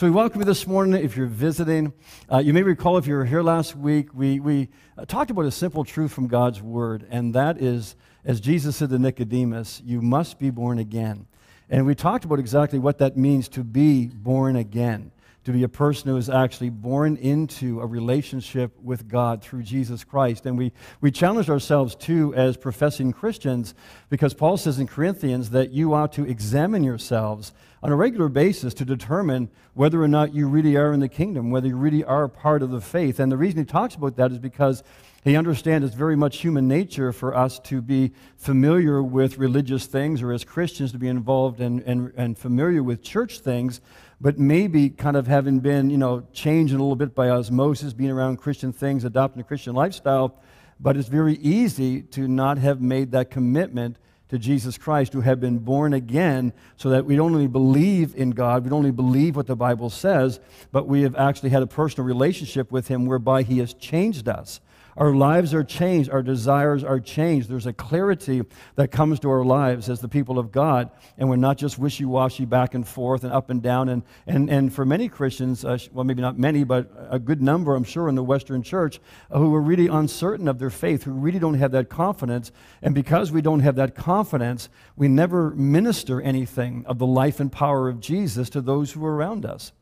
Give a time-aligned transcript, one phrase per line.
[0.00, 1.92] So we welcome you this morning if you're visiting.
[2.32, 5.44] Uh, you may recall if you were here last week, we, we uh, talked about
[5.44, 10.00] a simple truth from God's Word, and that is, as Jesus said to Nicodemus, you
[10.00, 11.26] must be born again.
[11.68, 15.12] And we talked about exactly what that means to be born again
[15.52, 20.04] to be a person who is actually born into a relationship with God through Jesus
[20.04, 20.46] Christ.
[20.46, 23.74] And we, we challenged ourselves too as professing Christians
[24.08, 27.52] because Paul says in Corinthians that you ought to examine yourselves
[27.82, 31.50] on a regular basis to determine whether or not you really are in the kingdom,
[31.50, 33.18] whether you really are part of the faith.
[33.18, 34.82] And the reason he talks about that is because
[35.24, 40.22] he understands it's very much human nature for us to be familiar with religious things
[40.22, 43.80] or as Christians to be involved and, and, and familiar with church things
[44.20, 48.10] but maybe kind of having been, you know, changed a little bit by osmosis, being
[48.10, 50.38] around Christian things, adopting a Christian lifestyle.
[50.78, 53.96] But it's very easy to not have made that commitment
[54.28, 58.30] to Jesus Christ, to have been born again, so that we don't only believe in
[58.30, 60.38] God, we don't only believe what the Bible says,
[60.70, 64.60] but we have actually had a personal relationship with Him whereby He has changed us.
[65.00, 67.48] Our lives are changed, our desires are changed.
[67.48, 68.42] There's a clarity
[68.74, 72.04] that comes to our lives as the people of God, and we're not just wishy
[72.04, 73.88] washy back and forth and up and down.
[73.88, 77.74] And, and, and for many Christians, uh, well, maybe not many, but a good number,
[77.74, 81.12] I'm sure, in the Western church, uh, who are really uncertain of their faith, who
[81.12, 82.52] really don't have that confidence.
[82.82, 87.50] And because we don't have that confidence, we never minister anything of the life and
[87.50, 89.72] power of Jesus to those who are around us.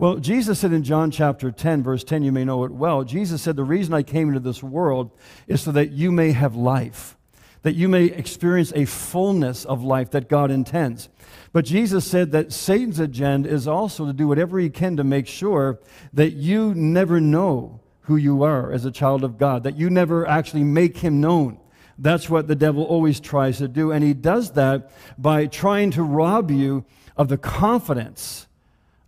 [0.00, 3.04] Well, Jesus said in John chapter 10, verse 10, you may know it well.
[3.04, 5.10] Jesus said, The reason I came into this world
[5.46, 7.18] is so that you may have life,
[7.64, 11.10] that you may experience a fullness of life that God intends.
[11.52, 15.26] But Jesus said that Satan's agenda is also to do whatever he can to make
[15.26, 15.80] sure
[16.14, 20.26] that you never know who you are as a child of God, that you never
[20.26, 21.60] actually make him known.
[21.98, 23.92] That's what the devil always tries to do.
[23.92, 26.86] And he does that by trying to rob you
[27.18, 28.46] of the confidence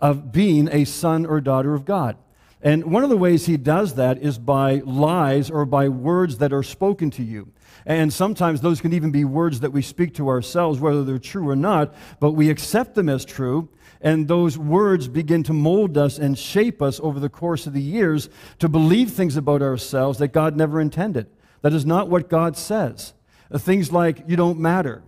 [0.02, 2.16] of being a son or daughter of God.
[2.60, 6.52] And one of the ways he does that is by lies or by words that
[6.52, 7.48] are spoken to you.
[7.86, 11.48] And sometimes those can even be words that we speak to ourselves, whether they're true
[11.48, 13.68] or not, but we accept them as true.
[14.00, 17.82] And those words begin to mold us and shape us over the course of the
[17.82, 21.28] years to believe things about ourselves that God never intended.
[21.62, 23.12] That is not what God says.
[23.52, 25.02] Things like, you don't matter.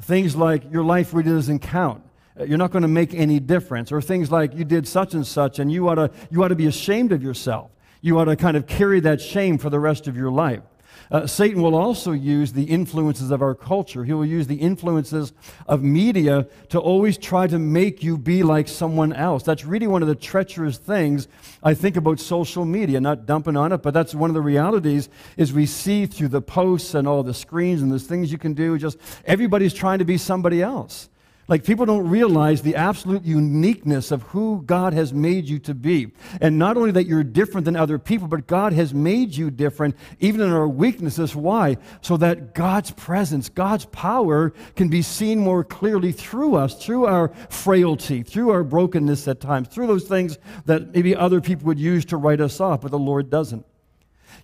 [0.00, 2.02] Things like, your life really doesn't count
[2.46, 3.92] you're not going to make any difference.
[3.92, 6.56] Or things like you did such and such, and you ought to, you ought to
[6.56, 7.70] be ashamed of yourself.
[8.00, 10.62] You ought to kind of carry that shame for the rest of your life.
[11.10, 14.04] Uh, Satan will also use the influences of our culture.
[14.04, 15.32] He will use the influences
[15.66, 19.42] of media to always try to make you be like someone else.
[19.42, 21.26] That's really one of the treacherous things
[21.62, 23.00] I think about social media.
[23.00, 26.42] Not dumping on it, but that's one of the realities is we see through the
[26.42, 28.76] posts and all the screens and the things you can do.
[28.76, 31.08] Just everybody's trying to be somebody else.
[31.48, 36.12] Like people don't realize the absolute uniqueness of who God has made you to be.
[36.42, 39.96] And not only that you're different than other people, but God has made you different
[40.20, 41.34] even in our weaknesses.
[41.34, 41.78] Why?
[42.02, 47.30] So that God's presence, God's power can be seen more clearly through us, through our
[47.48, 52.04] frailty, through our brokenness at times, through those things that maybe other people would use
[52.06, 53.64] to write us off, but the Lord doesn't.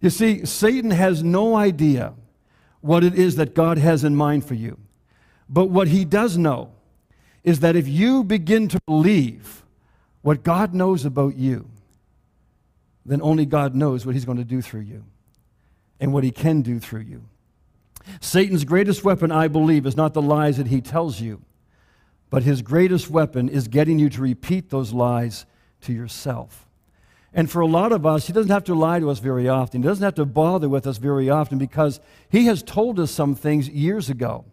[0.00, 2.14] You see, Satan has no idea
[2.80, 4.78] what it is that God has in mind for you.
[5.50, 6.73] But what he does know
[7.44, 9.62] is that if you begin to believe
[10.22, 11.68] what God knows about you,
[13.06, 15.04] then only God knows what He's going to do through you
[16.00, 17.24] and what He can do through you.
[18.20, 21.42] Satan's greatest weapon, I believe, is not the lies that he tells you,
[22.30, 25.46] but his greatest weapon is getting you to repeat those lies
[25.82, 26.68] to yourself.
[27.32, 29.82] And for a lot of us, he doesn't have to lie to us very often.
[29.82, 33.34] He doesn't have to bother with us very often because he has told us some
[33.34, 34.44] things years ago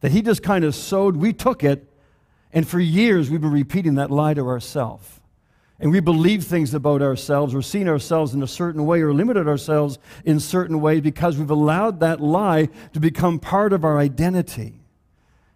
[0.00, 1.16] that he just kind of sowed.
[1.16, 1.87] We took it
[2.52, 5.20] and for years, we've been repeating that lie to ourselves.
[5.80, 9.46] And we believe things about ourselves or seen ourselves in a certain way or limited
[9.46, 14.80] ourselves in certain way because we've allowed that lie to become part of our identity.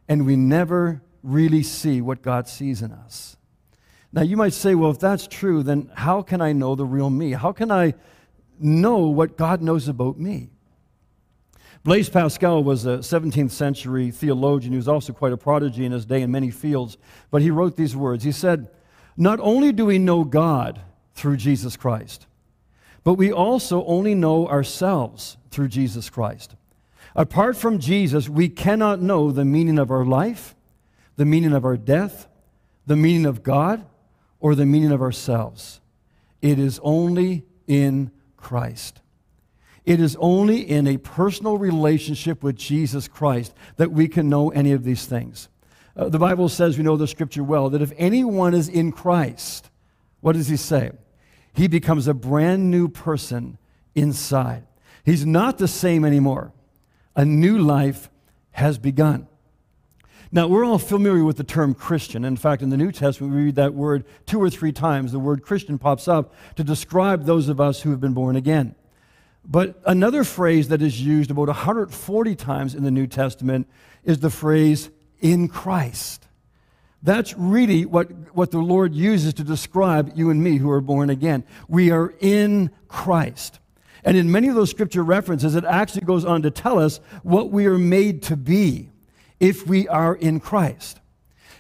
[0.09, 3.37] And we never really see what God sees in us.
[4.13, 7.11] Now, you might say, well, if that's true, then how can I know the real
[7.11, 7.33] me?
[7.33, 7.95] How can I
[8.61, 10.51] know what God knows about me?
[11.85, 14.73] Blaise Pascal was a 17th century theologian.
[14.73, 16.97] He was also quite a prodigy in his day in many fields.
[17.31, 18.69] But he wrote these words He said,
[19.17, 20.81] Not only do we know God
[21.15, 22.27] through Jesus Christ,
[23.03, 26.55] but we also only know ourselves through Jesus Christ.
[27.17, 30.55] Apart from Jesus, we cannot know the meaning of our life,
[31.17, 32.29] the meaning of our death,
[32.87, 33.85] the meaning of God,
[34.39, 35.81] or the meaning of ourselves.
[36.41, 39.02] It is only in Christ.
[39.85, 44.73] It is only in a personal relationship with Jesus Christ that we can know any
[44.73, 45.49] of these things.
[45.97, 49.71] Uh, the Bible says, we know the scripture well, that if anyone is in Christ,
[50.21, 50.93] what does he say?
[51.53, 53.59] He becomes a brand new person
[53.95, 54.65] inside.
[55.05, 56.53] He's not the same anymore.
[57.17, 58.09] A new life
[58.53, 59.27] has begun.
[60.35, 62.25] Now, we're all familiar with the term Christian.
[62.25, 65.13] In fact, in the New Testament, we read that word two or three times.
[65.13, 68.75] The word Christian pops up to describe those of us who have been born again.
[69.45, 73.69] But another phrase that is used about 140 times in the New Testament
[74.05, 74.91] is the phrase
[75.21, 76.27] in Christ.
[77.03, 81.11] That's really what, what the Lord uses to describe you and me who are born
[81.11, 81.45] again.
[81.67, 83.59] We are in Christ.
[84.05, 87.51] And in many of those scripture references, it actually goes on to tell us what
[87.51, 88.91] we are made to be
[89.41, 91.01] if we are in Christ.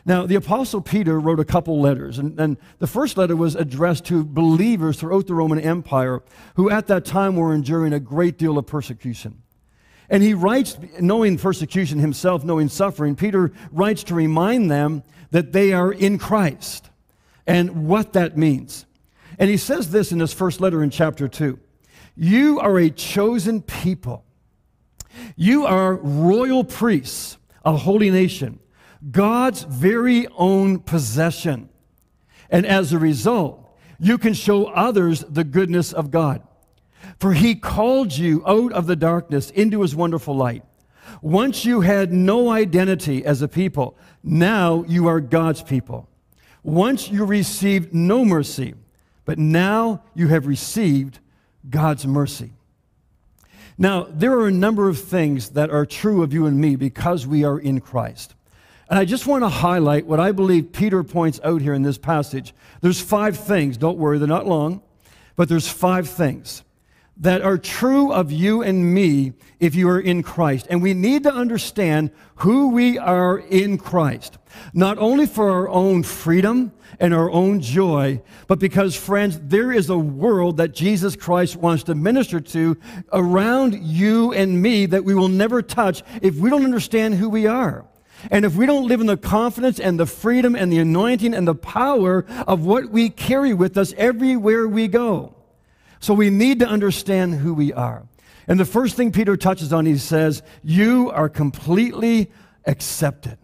[0.04, 4.04] Now, the Apostle Peter wrote a couple letters, and, and, the first letter was addressed
[4.06, 6.22] to believers throughout the Roman Empire
[6.56, 9.42] who at that time were enduring a great deal of persecution.
[10.08, 15.72] And he writes, knowing persecution himself, knowing suffering, Peter writes to remind them that they
[15.72, 16.90] are in Christ
[17.46, 18.86] and what that means.
[19.38, 21.58] And he says this in his first letter in chapter 2
[22.16, 24.24] You are a chosen people,
[25.36, 28.58] you are royal priests a holy nation,
[29.10, 31.68] God's very own possession.
[32.50, 33.58] And as a result,
[33.98, 36.42] you can show others the goodness of God.
[37.18, 40.64] For he called you out of the darkness into his wonderful light.
[41.20, 46.08] Once you had no identity as a people, now you are God's people.
[46.62, 48.74] Once you received no mercy,
[49.24, 51.18] but now you have received
[51.68, 52.52] God's mercy.
[53.78, 57.26] Now, there are a number of things that are true of you and me because
[57.26, 58.34] we are in Christ.
[58.92, 61.96] And I just want to highlight what I believe Peter points out here in this
[61.96, 62.52] passage.
[62.82, 64.82] There's five things, don't worry, they're not long,
[65.34, 66.62] but there's five things
[67.16, 70.66] that are true of you and me if you are in Christ.
[70.68, 74.36] And we need to understand who we are in Christ,
[74.74, 79.88] not only for our own freedom and our own joy, but because, friends, there is
[79.88, 82.76] a world that Jesus Christ wants to minister to
[83.10, 87.46] around you and me that we will never touch if we don't understand who we
[87.46, 87.86] are.
[88.30, 91.46] And if we don't live in the confidence and the freedom and the anointing and
[91.46, 95.34] the power of what we carry with us everywhere we go.
[96.00, 98.06] So we need to understand who we are.
[98.48, 102.30] And the first thing Peter touches on, he says, You are completely
[102.66, 103.38] accepted.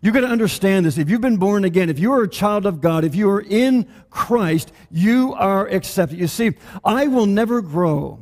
[0.00, 0.96] You got to understand this.
[0.96, 3.40] If you've been born again, if you are a child of God, if you are
[3.40, 6.18] in Christ, you are accepted.
[6.18, 6.52] You see,
[6.84, 8.18] I will never grow.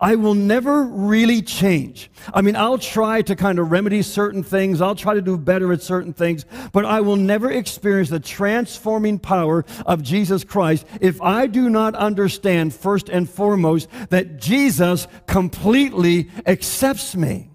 [0.00, 2.10] I will never really change.
[2.32, 4.80] I mean, I'll try to kind of remedy certain things.
[4.80, 9.18] I'll try to do better at certain things, but I will never experience the transforming
[9.18, 16.30] power of Jesus Christ if I do not understand first and foremost that Jesus completely
[16.46, 17.50] accepts me.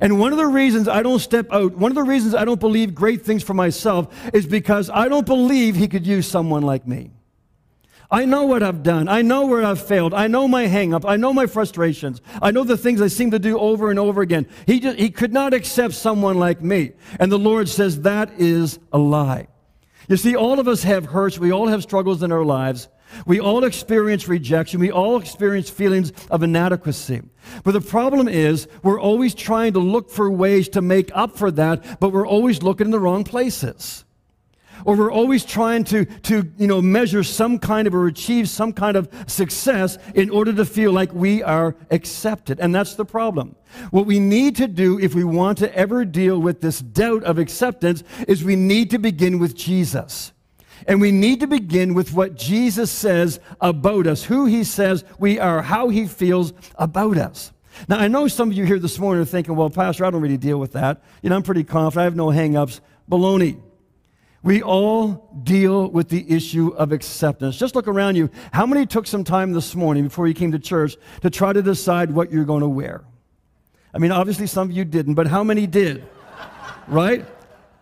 [0.00, 2.60] And one of the reasons I don't step out, one of the reasons I don't
[2.60, 6.86] believe great things for myself is because I don't believe he could use someone like
[6.86, 7.15] me.
[8.10, 9.08] I know what I've done.
[9.08, 10.14] I know where I've failed.
[10.14, 11.04] I know my hangup.
[11.06, 12.20] I know my frustrations.
[12.40, 14.46] I know the things I seem to do over and over again.
[14.66, 16.92] He, just, he could not accept someone like me.
[17.18, 19.48] And the Lord says that is a lie.
[20.08, 21.38] You see, all of us have hurts.
[21.38, 22.88] We all have struggles in our lives.
[23.24, 24.80] We all experience rejection.
[24.80, 27.22] We all experience feelings of inadequacy.
[27.64, 31.50] But the problem is, we're always trying to look for ways to make up for
[31.52, 34.04] that, but we're always looking in the wrong places.
[34.86, 38.72] Or we're always trying to, to you know, measure some kind of or achieve some
[38.72, 42.60] kind of success in order to feel like we are accepted.
[42.60, 43.56] And that's the problem.
[43.90, 47.38] What we need to do if we want to ever deal with this doubt of
[47.38, 50.30] acceptance is we need to begin with Jesus.
[50.86, 55.40] And we need to begin with what Jesus says about us, who he says we
[55.40, 57.52] are, how he feels about us.
[57.88, 60.22] Now, I know some of you here this morning are thinking, well, Pastor, I don't
[60.22, 61.02] really deal with that.
[61.22, 62.02] You know, I'm pretty confident.
[62.02, 62.80] I have no hang ups.
[63.10, 63.60] Baloney.
[64.42, 67.56] We all deal with the issue of acceptance.
[67.56, 68.30] Just look around you.
[68.52, 71.62] How many took some time this morning before you came to church to try to
[71.62, 73.04] decide what you're going to wear?
[73.92, 76.04] I mean, obviously some of you didn't, but how many did?
[76.88, 77.24] right?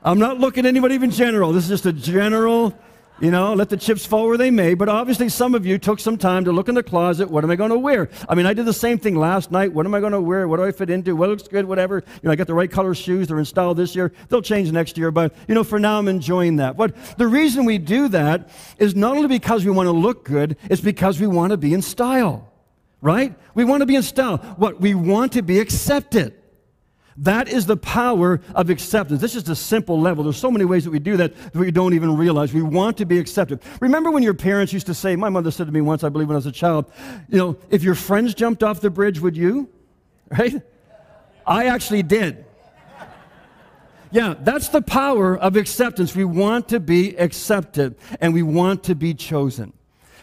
[0.03, 1.53] I'm not looking at anybody in general.
[1.53, 2.77] This is just a general
[3.25, 4.75] you know, let the chips fall where they may.
[4.75, 7.31] But obviously, some of you took some time to look in the closet.
[7.31, 8.11] What am I going to wear?
[8.29, 9.73] I mean, I did the same thing last night.
[9.73, 10.47] What am I going to wear?
[10.47, 11.17] What do I fit into?
[11.17, 11.65] What looks good?
[11.65, 12.05] Whatever.
[12.07, 13.29] You know, I got the right color shoes.
[13.29, 14.13] They're in style this year.
[14.29, 15.11] They'll change next year.
[15.11, 16.77] But, you know, for now, I'm enjoying that.
[16.77, 20.59] But the reason we do that is not only because we want to look good,
[20.65, 22.53] it's because we want to be in style,
[23.01, 23.35] right?
[23.55, 24.37] We want to be in style.
[24.59, 24.83] What?
[24.83, 26.35] We want to be accepted.
[27.17, 29.21] That is the power of acceptance.
[29.21, 30.25] This is a simple level.
[30.25, 32.53] There's so many ways that we do that that we don't even realize.
[32.53, 33.61] We want to be accepted.
[33.81, 36.29] Remember when your parents used to say, my mother said to me once, I believe
[36.29, 36.91] when I was a child,
[37.29, 39.69] you know, if your friends jumped off the bridge, would you?
[40.31, 40.61] Right?
[41.47, 42.45] I actually did.
[44.11, 46.15] Yeah, that's the power of acceptance.
[46.15, 49.73] We want to be accepted and we want to be chosen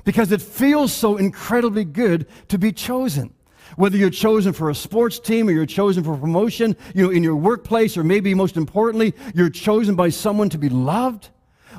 [0.04, 3.34] because it feels so incredibly good to be chosen.
[3.76, 7.24] Whether you're chosen for a sports team or you're chosen for promotion, you know, in
[7.24, 11.30] your workplace, or maybe most importantly, you're chosen by someone to be loved.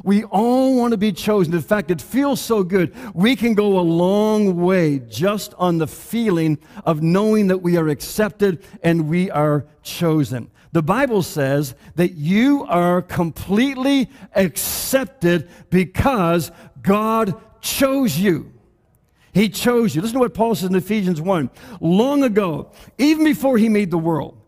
[0.05, 1.55] We all want to be chosen.
[1.55, 2.95] In fact, it feels so good.
[3.15, 7.89] We can go a long way just on the feeling of knowing that we are
[7.89, 10.51] accepted and we are chosen.
[10.73, 18.53] The Bible says that you are completely accepted because God chose you.
[19.33, 20.03] He chose you.
[20.03, 21.51] Listen to what Paul says in Ephesians 1.
[21.81, 24.39] Long ago, even before he made the world,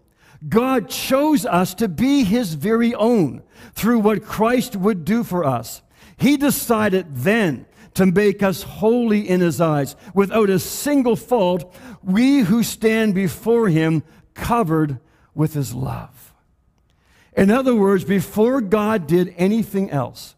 [0.47, 5.83] God chose us to be his very own through what Christ would do for us.
[6.19, 12.41] He decided then to make us holy in his eyes, without a single fault, we
[12.41, 14.03] who stand before him
[14.35, 14.99] covered
[15.35, 16.35] with his love.
[17.37, 20.35] In other words, before God did anything else,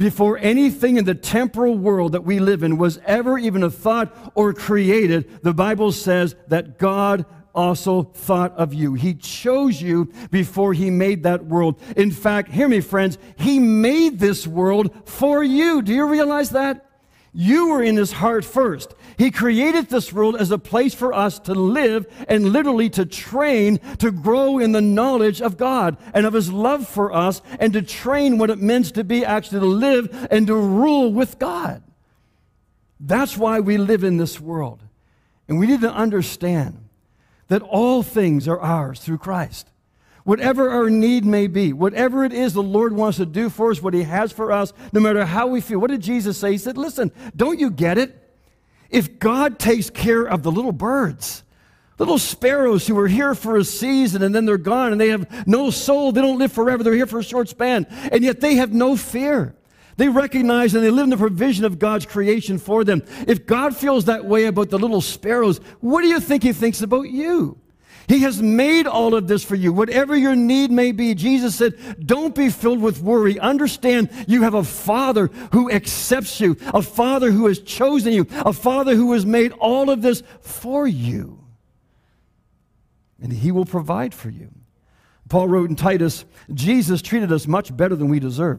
[0.00, 4.32] before anything in the temporal world that we live in was ever even a thought
[4.34, 8.94] or created, the Bible says that God also thought of you.
[8.94, 11.78] He chose you before he made that world.
[11.98, 15.82] In fact, hear me, friends, he made this world for you.
[15.82, 16.89] Do you realize that?
[17.32, 18.94] You were in his heart first.
[19.16, 23.78] He created this world as a place for us to live and literally to train
[23.98, 27.82] to grow in the knowledge of God and of his love for us and to
[27.82, 31.82] train what it means to be actually to live and to rule with God.
[32.98, 34.82] That's why we live in this world.
[35.48, 36.88] And we need to understand
[37.48, 39.70] that all things are ours through Christ.
[40.24, 43.80] Whatever our need may be, whatever it is the Lord wants to do for us,
[43.80, 45.78] what He has for us, no matter how we feel.
[45.78, 46.52] What did Jesus say?
[46.52, 48.16] He said, Listen, don't you get it?
[48.90, 51.42] If God takes care of the little birds,
[51.98, 55.46] little sparrows who are here for a season and then they're gone and they have
[55.46, 58.56] no soul, they don't live forever, they're here for a short span, and yet they
[58.56, 59.54] have no fear.
[59.96, 63.02] They recognize and they live in the provision of God's creation for them.
[63.28, 66.80] If God feels that way about the little sparrows, what do you think He thinks
[66.80, 67.58] about you?
[68.10, 69.72] He has made all of this for you.
[69.72, 73.38] Whatever your need may be, Jesus said, don't be filled with worry.
[73.38, 78.52] Understand you have a Father who accepts you, a Father who has chosen you, a
[78.52, 81.44] Father who has made all of this for you.
[83.22, 84.50] And He will provide for you.
[85.28, 88.58] Paul wrote in Titus, Jesus treated us much better than we deserve.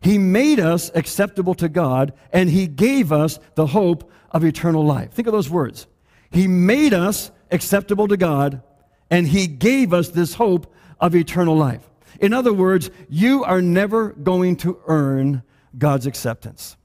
[0.00, 5.12] He made us acceptable to God, and He gave us the hope of eternal life.
[5.12, 5.86] Think of those words.
[6.32, 8.62] He made us acceptable to God,
[9.10, 11.88] and He gave us this hope of eternal life.
[12.20, 15.42] In other words, you are never going to earn
[15.76, 16.76] God's acceptance.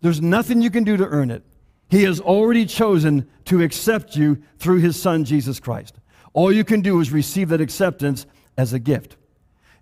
[0.00, 1.44] There's nothing you can do to earn it.
[1.88, 5.96] He has already chosen to accept you through His Son, Jesus Christ.
[6.32, 8.26] All you can do is receive that acceptance
[8.56, 9.16] as a gift.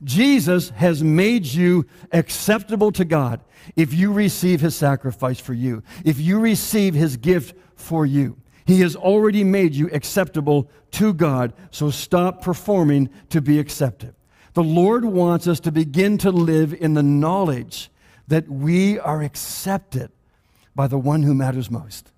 [0.02, 3.40] Jesus has made you acceptable to God
[3.76, 8.38] if you receive His sacrifice for you, if you receive His gift for you.
[8.68, 14.14] He has already made you acceptable to God, so stop performing to be accepted.
[14.52, 17.90] The Lord wants us to begin to live in the knowledge
[18.26, 20.10] that we are accepted
[20.74, 22.12] by the one who matters most.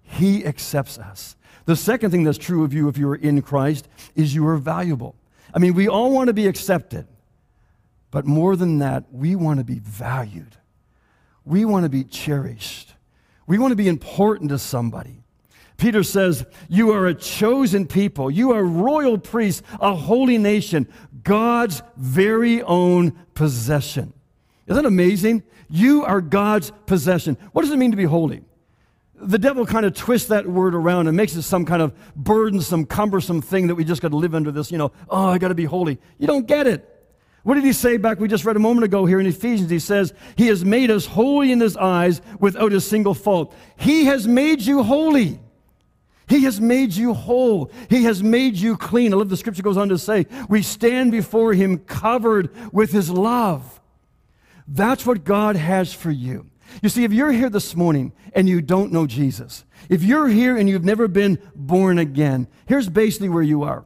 [0.00, 1.34] He accepts us.
[1.64, 4.58] The second thing that's true of you if you are in Christ is you are
[4.58, 5.16] valuable.
[5.52, 7.08] I mean, we all want to be accepted,
[8.12, 10.56] but more than that, we want to be valued.
[11.44, 12.94] We want to be cherished.
[13.48, 15.19] We want to be important to somebody.
[15.80, 18.30] Peter says, You are a chosen people.
[18.30, 20.86] You are royal priests, a holy nation,
[21.22, 24.12] God's very own possession.
[24.66, 25.42] Isn't that amazing?
[25.68, 27.36] You are God's possession.
[27.52, 28.42] What does it mean to be holy?
[29.14, 32.84] The devil kind of twists that word around and makes it some kind of burdensome,
[32.86, 35.48] cumbersome thing that we just got to live under this, you know, oh, I got
[35.48, 35.98] to be holy.
[36.18, 36.86] You don't get it.
[37.42, 38.20] What did he say back?
[38.20, 39.70] We just read a moment ago here in Ephesians.
[39.70, 43.54] He says, He has made us holy in His eyes without a single fault.
[43.76, 45.40] He has made you holy.
[46.30, 47.72] He has made you whole.
[47.90, 49.12] He has made you clean.
[49.12, 53.10] I love the scripture goes on to say, we stand before him covered with his
[53.10, 53.80] love.
[54.68, 56.46] That's what God has for you.
[56.82, 60.56] You see, if you're here this morning and you don't know Jesus, if you're here
[60.56, 63.84] and you've never been born again, here's basically where you are.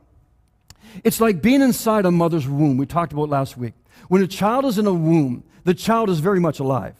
[1.02, 2.76] It's like being inside a mother's womb.
[2.76, 3.72] We talked about last week.
[4.08, 6.94] When a child is in a womb, the child is very much alive.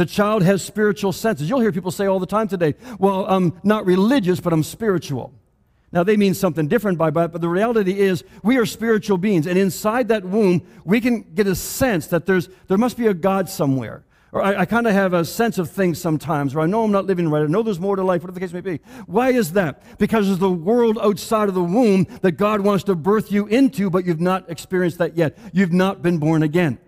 [0.00, 1.50] The child has spiritual senses.
[1.50, 5.30] You'll hear people say all the time today, well, I'm not religious, but I'm spiritual.
[5.92, 9.46] Now, they mean something different by that, but the reality is we are spiritual beings.
[9.46, 13.12] And inside that womb, we can get a sense that there's, there must be a
[13.12, 14.06] God somewhere.
[14.32, 16.92] Or I, I kind of have a sense of things sometimes, or I know I'm
[16.92, 17.42] not living right.
[17.42, 18.80] I know there's more to life, whatever the case may be.
[19.04, 19.98] Why is that?
[19.98, 23.90] Because there's the world outside of the womb that God wants to birth you into,
[23.90, 25.36] but you've not experienced that yet.
[25.52, 26.78] You've not been born again.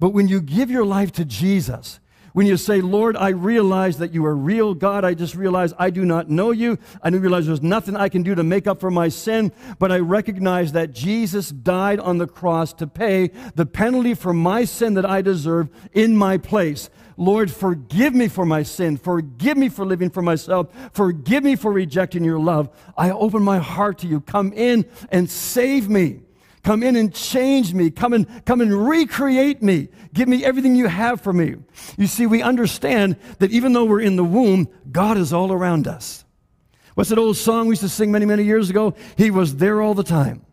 [0.00, 2.00] But when you give your life to Jesus,
[2.32, 4.74] when you say, Lord, I realize that you are real.
[4.74, 6.78] God, I just realize I do not know you.
[7.02, 9.90] I do realize there's nothing I can do to make up for my sin, but
[9.92, 14.94] I recognize that Jesus died on the cross to pay the penalty for my sin
[14.94, 16.90] that I deserve in my place.
[17.16, 18.96] Lord, forgive me for my sin.
[18.96, 20.68] Forgive me for living for myself.
[20.92, 22.70] Forgive me for rejecting your love.
[22.96, 24.20] I open my heart to you.
[24.20, 26.20] Come in and save me.
[26.62, 27.90] Come in and change me.
[27.90, 29.88] Come and, come and recreate me.
[30.12, 31.56] Give me everything you have for me.
[31.96, 35.88] You see, we understand that even though we're in the womb, God is all around
[35.88, 36.24] us.
[36.94, 38.94] What's that old song we used to sing many, many years ago?
[39.16, 40.44] He was there all the time.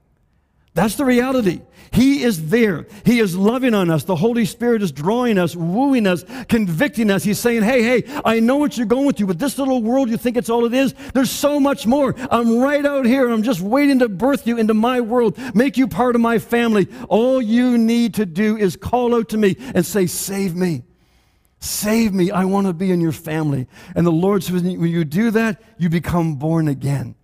[0.78, 1.62] That's the reality.
[1.92, 2.86] He is there.
[3.04, 4.04] He is loving on us.
[4.04, 7.24] The Holy Spirit is drawing us, wooing us, convicting us.
[7.24, 10.18] He's saying, Hey, hey, I know what you're going through, but this little world, you
[10.18, 10.94] think it's all it is?
[11.16, 12.14] There's so much more.
[12.30, 15.78] I'm right out here, and I'm just waiting to birth you into my world, make
[15.78, 16.88] you part of my family.
[17.10, 20.84] All you need to do is call out to me and say, Save me.
[21.60, 22.30] Save me.
[22.30, 23.66] I want to be in your family.
[23.96, 27.16] And the Lord says, when you do that, you become born again.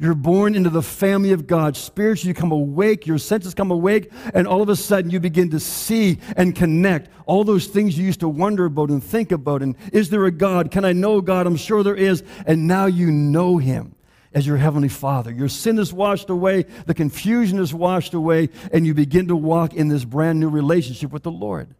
[0.00, 1.76] You're born into the family of God.
[1.76, 5.50] Spiritually, you come awake, your senses come awake, and all of a sudden you begin
[5.50, 9.60] to see and connect all those things you used to wonder about and think about.
[9.60, 10.70] And is there a God?
[10.70, 11.48] Can I know God?
[11.48, 12.22] I'm sure there is.
[12.46, 13.96] And now you know Him
[14.32, 15.32] as your Heavenly Father.
[15.32, 19.74] Your sin is washed away, the confusion is washed away, and you begin to walk
[19.74, 21.74] in this brand new relationship with the Lord.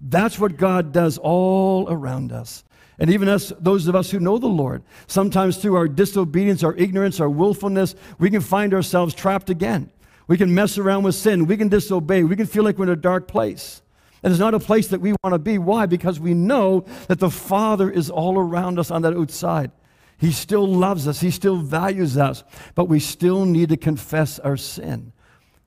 [0.00, 2.64] That's what God does all around us.
[2.98, 6.74] And even us, those of us who know the Lord, sometimes through our disobedience, our
[6.76, 9.90] ignorance, our willfulness, we can find ourselves trapped again.
[10.28, 11.46] We can mess around with sin.
[11.46, 12.22] We can disobey.
[12.22, 13.82] We can feel like we're in a dark place.
[14.22, 15.58] And it's not a place that we want to be.
[15.58, 15.86] Why?
[15.86, 19.70] Because we know that the Father is all around us on that outside.
[20.18, 21.20] He still loves us.
[21.20, 22.42] He still values us.
[22.74, 25.12] But we still need to confess our sin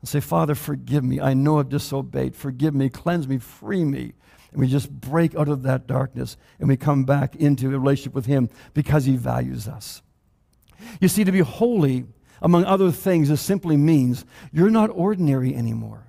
[0.02, 1.22] and say, Father, forgive me.
[1.22, 2.36] I know I've disobeyed.
[2.36, 2.90] Forgive me.
[2.90, 3.38] Cleanse me.
[3.38, 4.14] Free me.
[4.52, 8.14] And we just break out of that darkness and we come back into a relationship
[8.14, 10.02] with Him because He values us.
[11.00, 12.06] You see, to be holy,
[12.42, 16.06] among other things, this simply means you're not ordinary anymore.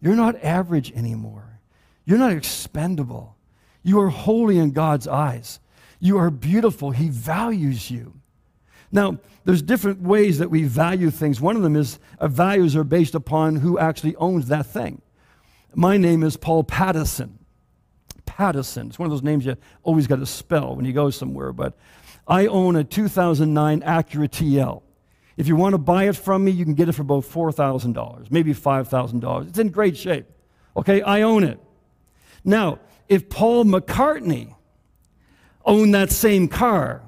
[0.00, 1.60] You're not average anymore.
[2.04, 3.36] You're not expendable.
[3.82, 5.60] You are holy in God's eyes.
[6.00, 6.90] You are beautiful.
[6.90, 8.14] He values you.
[8.90, 11.40] Now, there's different ways that we value things.
[11.40, 15.02] One of them is uh, values are based upon who actually owns that thing.
[15.74, 17.38] My name is Paul Pattison.
[18.36, 18.88] Pattison.
[18.88, 21.52] It's one of those names you always got to spell when you go somewhere.
[21.52, 21.76] But
[22.26, 24.82] I own a 2009 Acura TL.
[25.36, 28.30] If you want to buy it from me, you can get it for about $4,000,
[28.30, 29.48] maybe $5,000.
[29.48, 30.26] It's in great shape.
[30.76, 31.60] Okay, I own it.
[32.44, 34.54] Now, if Paul McCartney
[35.64, 37.02] owned that same car,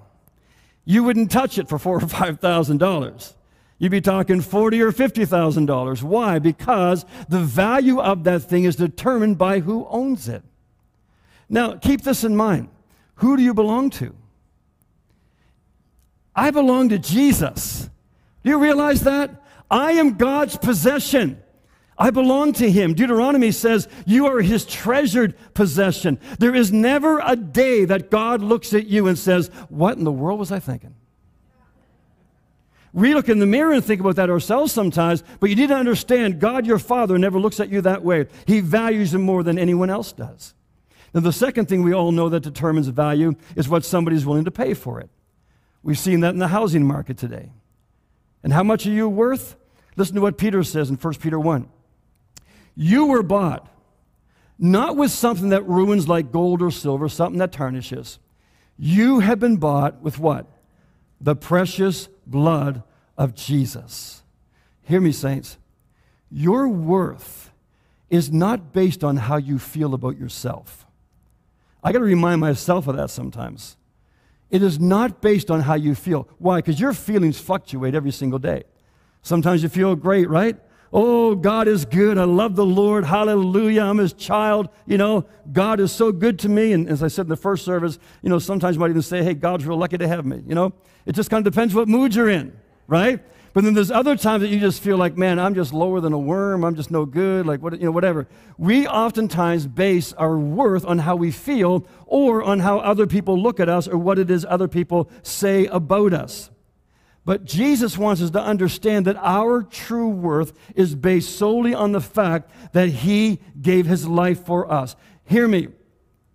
[0.84, 3.34] you wouldn't touch it for four or five thousand dollars.
[3.78, 6.02] You'd be talking forty or fifty thousand dollars.
[6.02, 6.38] Why?
[6.38, 10.42] Because the value of that thing is determined by who owns it.
[11.48, 12.68] Now, keep this in mind.
[13.16, 14.14] Who do you belong to?
[16.34, 17.88] I belong to Jesus.
[18.42, 19.42] Do you realize that?
[19.70, 21.42] I am God's possession.
[21.98, 22.92] I belong to him.
[22.92, 26.20] Deuteronomy says, You are his treasured possession.
[26.38, 30.12] There is never a day that God looks at you and says, What in the
[30.12, 30.94] world was I thinking?
[32.92, 35.76] We look in the mirror and think about that ourselves sometimes, but you need to
[35.76, 38.26] understand God, your Father, never looks at you that way.
[38.46, 40.54] He values you more than anyone else does.
[41.16, 44.50] Now, the second thing we all know that determines value is what somebody's willing to
[44.50, 45.08] pay for it.
[45.82, 47.52] We've seen that in the housing market today.
[48.44, 49.56] And how much are you worth?
[49.96, 51.70] Listen to what Peter says in 1 Peter 1.
[52.74, 53.66] You were bought
[54.58, 58.18] not with something that ruins like gold or silver, something that tarnishes.
[58.76, 60.46] You have been bought with what?
[61.18, 62.82] The precious blood
[63.16, 64.22] of Jesus.
[64.82, 65.56] Hear me, saints.
[66.30, 67.52] Your worth
[68.10, 70.85] is not based on how you feel about yourself.
[71.86, 73.76] I got to remind myself of that sometimes.
[74.50, 76.28] It is not based on how you feel.
[76.38, 76.58] Why?
[76.58, 78.64] Because your feelings fluctuate every single day.
[79.22, 80.56] Sometimes you feel great, right?
[80.92, 82.18] Oh, God is good.
[82.18, 83.04] I love the Lord.
[83.04, 83.82] Hallelujah.
[83.82, 84.68] I'm his child.
[84.84, 86.72] You know, God is so good to me.
[86.72, 89.22] And as I said in the first service, you know, sometimes you might even say,
[89.22, 90.42] hey, God's real lucky to have me.
[90.44, 90.72] You know,
[91.04, 92.52] it just kind of depends what mood you're in,
[92.88, 93.20] right?
[93.56, 96.12] But then there's other times that you just feel like, man, I'm just lower than
[96.12, 96.62] a worm.
[96.62, 97.46] I'm just no good.
[97.46, 98.28] Like, what, you know, whatever.
[98.58, 103.58] We oftentimes base our worth on how we feel or on how other people look
[103.58, 106.50] at us or what it is other people say about us.
[107.24, 112.00] But Jesus wants us to understand that our true worth is based solely on the
[112.02, 114.96] fact that He gave His life for us.
[115.24, 115.68] Hear me.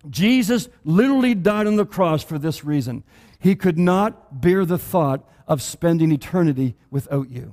[0.10, 3.03] Jesus literally died on the cross for this reason.
[3.38, 7.51] He could not bear the thought of spending eternity without you.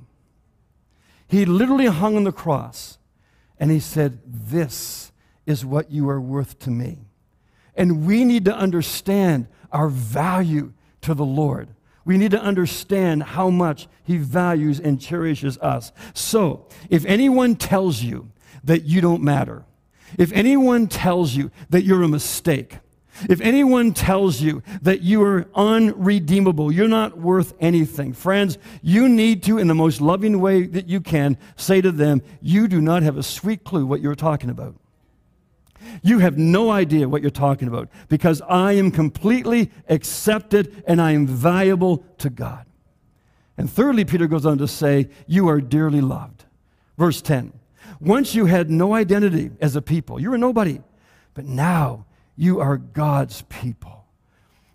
[1.27, 2.97] He literally hung on the cross
[3.59, 5.11] and he said, This
[5.45, 6.99] is what you are worth to me.
[7.75, 11.75] And we need to understand our value to the Lord.
[12.05, 15.91] We need to understand how much he values and cherishes us.
[16.13, 18.31] So, if anyone tells you
[18.63, 19.65] that you don't matter,
[20.17, 22.77] if anyone tells you that you're a mistake,
[23.27, 29.43] if anyone tells you that you are unredeemable, you're not worth anything, friends, you need
[29.43, 33.03] to, in the most loving way that you can, say to them, You do not
[33.03, 34.75] have a sweet clue what you're talking about.
[36.03, 41.11] You have no idea what you're talking about because I am completely accepted and I
[41.11, 42.65] am valuable to God.
[43.57, 46.45] And thirdly, Peter goes on to say, You are dearly loved.
[46.97, 47.53] Verse 10
[47.99, 50.81] Once you had no identity as a people, you were nobody,
[51.33, 52.05] but now
[52.39, 54.05] you are God's people.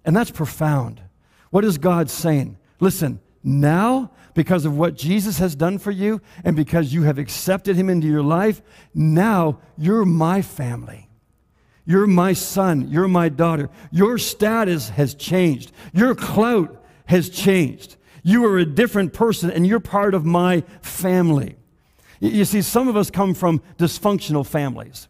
[0.05, 1.01] And that's profound.
[1.49, 2.59] What is God saying?
[2.79, 7.75] Listen, now, because of what Jesus has done for you and because you have accepted
[7.75, 8.61] him into your life,
[8.95, 11.09] now you're my family.
[11.87, 12.91] You're my son.
[12.91, 13.71] You're my daughter.
[13.91, 15.73] Your status has changed.
[15.95, 17.97] Your clout has changed.
[18.23, 21.57] You are a different person and you're part of my family.
[22.21, 25.09] You see, some of us come from dysfunctional families.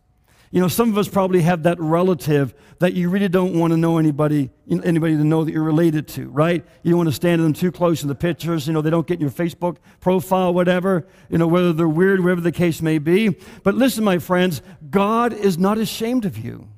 [0.55, 3.77] You know, some of us probably have that relative that you really don't want to
[3.77, 6.64] know anybody, anybody to know that you're related to, right?
[6.85, 8.69] You don't want to stand to them too close in the pictures.
[8.69, 12.21] You know, they don't get in your Facebook profile, whatever, you know, whether they're weird,
[12.21, 13.31] whatever the case may be.
[13.64, 16.69] But listen, my friends, God is not ashamed of you.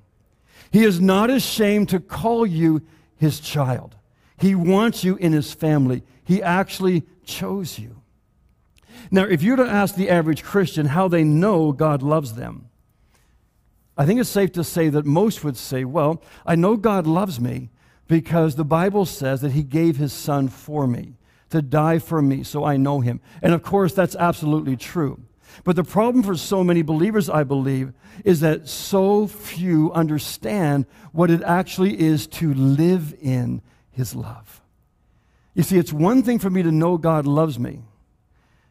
[0.71, 2.81] He is not ashamed to call you
[3.17, 3.95] his child.
[4.39, 6.03] He wants you in his family.
[6.25, 8.01] He actually chose you.
[9.11, 12.71] Now, if you were to ask the average Christian how they know God loves them,
[13.97, 17.41] I think it's safe to say that most would say, Well, I know God loves
[17.41, 17.71] me
[18.09, 21.15] because the Bible says that He gave His Son for me,
[21.51, 23.21] to die for me, so I know Him.
[23.43, 25.21] And of course, that's absolutely true.
[25.65, 27.93] But the problem for so many believers, I believe,
[28.25, 34.61] is that so few understand what it actually is to live in His love.
[35.55, 37.81] You see, it's one thing for me to know God loves me,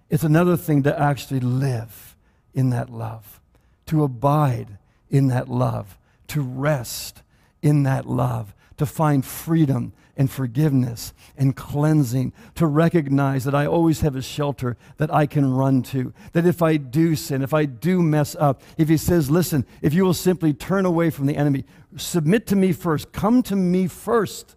[0.10, 2.16] it's another thing to actually live
[2.54, 3.42] in that love,
[3.88, 4.78] to abide
[5.10, 7.22] in that love, to rest
[7.62, 14.02] in that love, to find freedom and forgiveness and cleansing, to recognize that I always
[14.02, 16.14] have a shelter that I can run to.
[16.34, 19.94] That if I do sin, if I do mess up, if He says, listen, if
[19.94, 21.66] you will simply turn away from the enemy,
[21.98, 24.56] submit to me first, come to me first,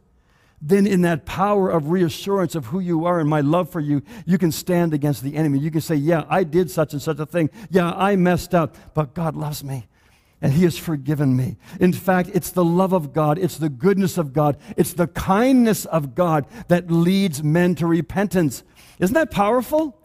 [0.61, 4.03] then in that power of reassurance of who you are and my love for you,
[4.27, 5.59] you can stand against the enemy.
[5.59, 7.51] You can say, yeah, I did such and such a thing.
[7.71, 9.87] Yeah, I messed up, but God loves me
[10.40, 11.57] and He has forgiven me.
[11.81, 15.85] In fact, it's the love of God, it's the goodness of God, it's the kindness
[15.85, 18.62] of God that leads men to repentance.
[18.98, 19.96] Isn't that powerful?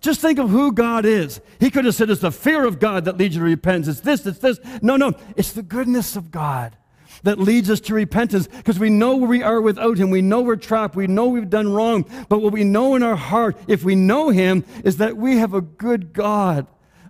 [0.00, 1.40] Just think of who God is.
[1.58, 3.88] He could have said it's the fear of God that leads you to repentance.
[3.88, 4.60] It's this, it's this.
[4.82, 6.76] No, no, it's the goodness of God
[7.22, 10.10] that leads us to repentance because we know we are without Him.
[10.10, 10.96] We know we're trapped.
[10.96, 12.04] We know we've done wrong.
[12.28, 15.54] But what we know in our heart, if we know Him, is that we have
[15.54, 16.66] a good God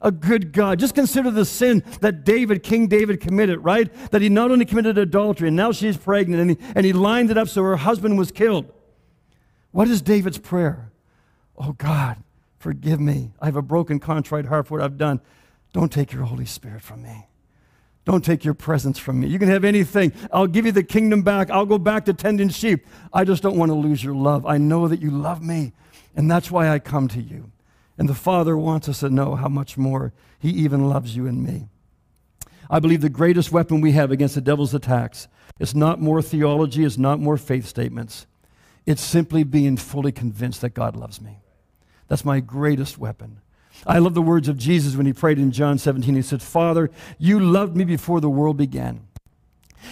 [0.07, 0.79] a good God.
[0.79, 3.93] Just consider the sin that David, King David, committed, right?
[4.13, 7.31] That he not only committed adultery, and now she's pregnant, and he, and he lined
[7.33, 8.73] it up so her husband was killed.
[9.73, 10.93] What is David's prayer?
[11.59, 12.19] Oh God,
[12.59, 13.33] forgive me.
[13.41, 15.21] I have a broken, contrite heart for what I've done.
[15.73, 17.27] Don't take your Holy Spirit from me.
[18.05, 19.27] Don't take your presence from me.
[19.27, 20.13] You can have anything.
[20.33, 21.51] I'll give you the kingdom back.
[21.51, 22.87] I'll go back to tending sheep.
[23.13, 24.47] I just don't want to lose your love.
[24.47, 25.73] I know that you love me,
[26.15, 27.51] and that's why I come to you.
[27.99, 31.43] And the Father wants us to know how much more He even loves you and
[31.43, 31.69] me.
[32.69, 35.29] I believe the greatest weapon we have against the devil's attacks
[35.59, 38.27] is not more theology, it's not more faith statements.
[38.85, 41.39] It's simply being fully convinced that God loves me.
[42.09, 43.41] That's my greatest weapon.
[43.87, 46.15] I love the words of Jesus when he prayed in John 17.
[46.15, 49.07] He said, Father, you loved me before the world began.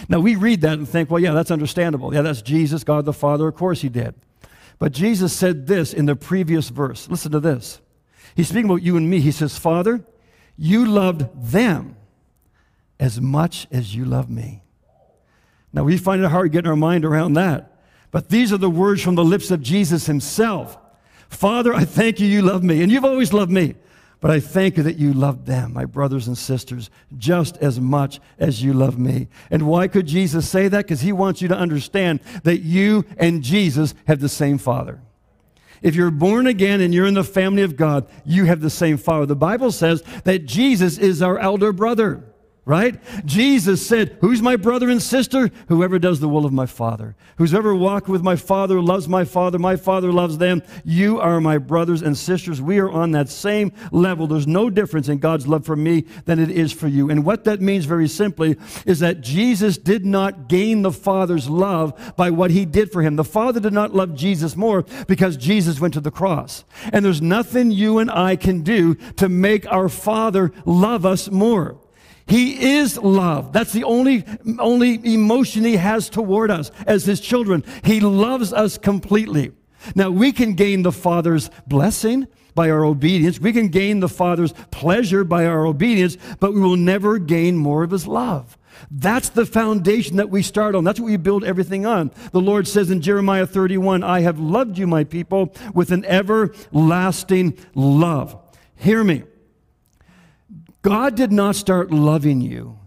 [0.09, 2.13] Now we read that and think, well, yeah, that's understandable.
[2.13, 3.47] Yeah, that's Jesus, God the Father.
[3.47, 4.15] Of course he did.
[4.79, 7.07] But Jesus said this in the previous verse.
[7.09, 7.79] Listen to this.
[8.35, 9.19] He's speaking about you and me.
[9.21, 10.03] He says, Father,
[10.57, 11.95] you loved them
[12.99, 14.63] as much as you love me.
[15.73, 17.71] Now, we find it hard getting our mind around that.
[18.11, 20.77] But these are the words from the lips of Jesus himself.
[21.27, 22.81] Father, I thank you, you love me.
[22.81, 23.75] And you've always loved me.
[24.21, 28.19] But I thank you that you love them, my brothers and sisters, just as much
[28.39, 29.27] as you love me.
[29.51, 30.85] And why could Jesus say that?
[30.85, 35.01] Because he wants you to understand that you and Jesus have the same Father.
[35.81, 38.97] If you're born again and you're in the family of God, you have the same
[38.97, 39.25] Father.
[39.25, 42.23] The Bible says that Jesus is our elder brother.
[42.65, 42.99] Right?
[43.25, 45.51] Jesus said, Who's my brother and sister?
[45.67, 47.15] Whoever does the will of my Father.
[47.37, 49.59] Whoever walked with my Father loves my Father.
[49.59, 50.63] My Father loves them.
[50.83, 52.61] You are my brothers and sisters.
[52.61, 54.25] We are on that same level.
[54.25, 57.09] There's no difference in God's love for me than it is for you.
[57.11, 62.13] And what that means very simply is that Jesus did not gain the Father's love
[62.15, 63.15] by what he did for him.
[63.15, 66.63] The Father did not love Jesus more because Jesus went to the cross.
[66.91, 71.77] And there's nothing you and I can do to make our Father love us more.
[72.27, 73.53] He is love.
[73.53, 74.25] That's the only,
[74.59, 77.63] only emotion he has toward us as his children.
[77.83, 79.51] He loves us completely.
[79.93, 83.39] Now, we can gain the Father's blessing by our obedience.
[83.39, 87.83] We can gain the Father's pleasure by our obedience, but we will never gain more
[87.83, 88.57] of his love.
[88.89, 90.83] That's the foundation that we start on.
[90.83, 92.11] That's what we build everything on.
[92.31, 97.57] The Lord says in Jeremiah 31, I have loved you, my people, with an everlasting
[97.75, 98.37] love.
[98.75, 99.23] Hear me.
[100.85, 102.77] God did not start loving you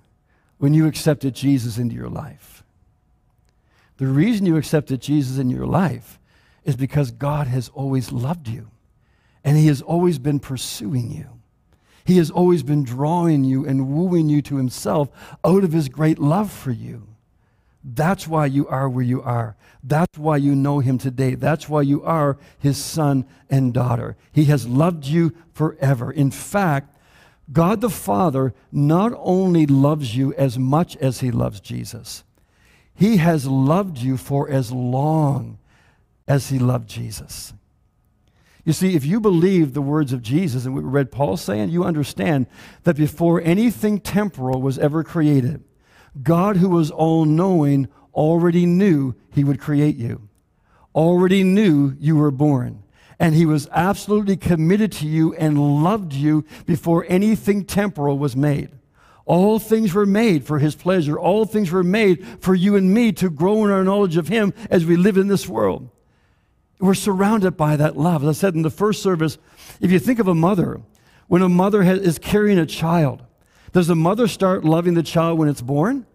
[0.59, 2.63] when you accepted Jesus into your life.
[3.97, 6.21] The reason you accepted Jesus in your life
[6.63, 8.71] is because God has always loved you
[9.43, 11.27] and He has always been pursuing you.
[12.05, 15.09] He has always been drawing you and wooing you to Himself
[15.45, 17.09] out of His great love for you.
[17.83, 19.57] That's why you are where you are.
[19.83, 21.35] That's why you know Him today.
[21.35, 24.17] That's why you are His son and daughter.
[24.31, 26.13] He has loved you forever.
[26.13, 26.95] In fact,
[27.51, 32.25] God the Father not only loves you as much as he loves Jesus,
[32.95, 35.59] he has loved you for as long
[36.27, 37.55] as he loved Jesus.
[38.65, 41.85] You see, if you believe the words of Jesus and we read Paul saying, you
[41.85, 42.47] understand
[42.83, 45.65] that before anything temporal was ever created,
[46.23, 50.29] God, who was all knowing, already knew he would create you,
[50.95, 52.83] already knew you were born
[53.19, 58.71] and he was absolutely committed to you and loved you before anything temporal was made.
[59.25, 61.19] All things were made for his pleasure.
[61.19, 64.55] All things were made for you and me to grow in our knowledge of him
[64.71, 65.91] as we live in this world.
[66.81, 68.23] We're surrounded by that love.
[68.23, 69.37] As I said in the first service,
[69.81, 70.81] if you think of a mother,
[71.27, 73.23] when a mother has, is carrying a child,
[73.73, 76.07] does the mother start loving the child when it's born?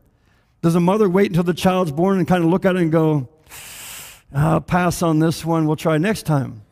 [0.63, 2.91] Does a mother wait until the child's born and kind of look at it and
[2.91, 3.29] go,
[4.33, 6.62] I'll pass on this one, we'll try next time?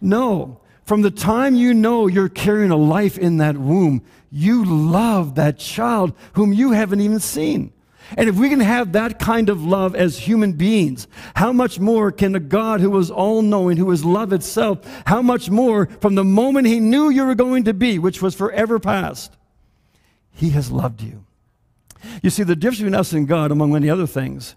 [0.00, 0.60] No.
[0.84, 5.58] From the time you know you're carrying a life in that womb, you love that
[5.58, 7.72] child whom you haven't even seen.
[8.16, 11.06] And if we can have that kind of love as human beings,
[11.36, 15.20] how much more can a God who is all knowing, who is love itself, how
[15.20, 18.78] much more from the moment he knew you were going to be, which was forever
[18.78, 19.36] past,
[20.32, 21.26] he has loved you.
[22.22, 24.54] You see, the difference between us and God, among many other things,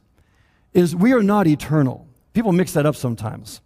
[0.73, 2.07] is we are not eternal.
[2.33, 3.59] People mix that up sometimes.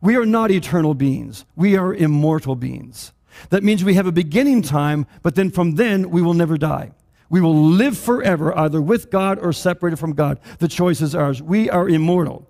[0.00, 3.12] We are not eternal beings, we are immortal beings.
[3.50, 6.92] That means we have a beginning time, but then from then we will never die.
[7.30, 10.40] We will live forever, either with God or separated from God.
[10.58, 11.42] The choice is ours.
[11.42, 12.48] We are immortal.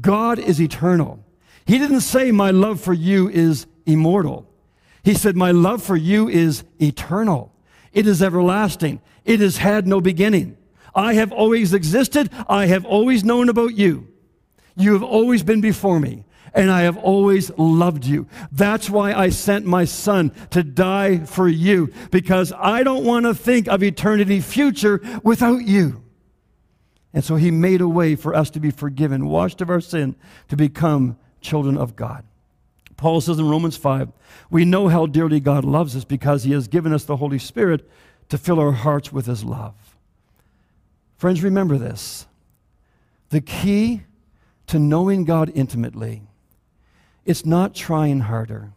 [0.00, 1.24] God is eternal.
[1.64, 4.46] He didn't say, My love for you is immortal.
[5.02, 7.52] He said, My love for you is eternal.
[7.92, 9.00] It is everlasting.
[9.24, 10.56] It has had no beginning.
[10.94, 12.30] I have always existed.
[12.48, 14.08] I have always known about you.
[14.76, 18.26] You have always been before me and I have always loved you.
[18.52, 23.34] That's why I sent my son to die for you, because I don't want to
[23.34, 26.02] think of eternity future without you.
[27.12, 30.14] And so he made a way for us to be forgiven, washed of our sin,
[30.48, 32.24] to become children of God.
[32.96, 34.12] Paul says in Romans 5,
[34.50, 37.88] we know how dearly God loves us because he has given us the Holy Spirit
[38.28, 39.74] to fill our hearts with his love.
[41.16, 42.26] Friends, remember this.
[43.30, 44.02] The key
[44.66, 46.22] to knowing God intimately
[47.30, 48.72] it's not trying harder.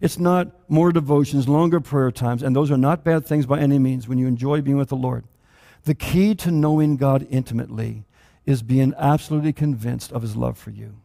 [0.00, 3.78] It's not more devotions, longer prayer times, and those are not bad things by any
[3.78, 5.22] means when you enjoy being with the Lord.
[5.84, 8.02] The key to knowing God intimately
[8.44, 10.96] is being absolutely convinced of his love for you.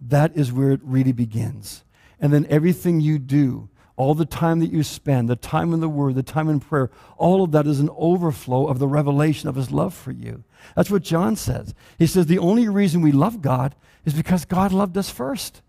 [0.00, 1.82] That is where it really begins.
[2.20, 5.88] And then everything you do, all the time that you spend, the time in the
[5.88, 9.54] Word, the time in prayer, all of that is an overflow of the revelation of
[9.54, 10.42] His love for you.
[10.74, 11.74] That's what John says.
[11.98, 15.62] He says the only reason we love God is because God loved us first.